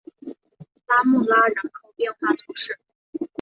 [0.87, 2.79] 拉穆拉人口变化图示